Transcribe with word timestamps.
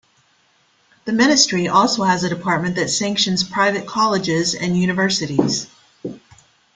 The 1.05 1.13
Ministry 1.13 1.67
also 1.67 2.03
has 2.05 2.23
a 2.23 2.29
department 2.29 2.75
that 2.77 2.87
sanctions 2.89 3.43
private 3.43 3.85
colleges 3.85 4.55
and 4.55 4.75
universities. 4.75 5.67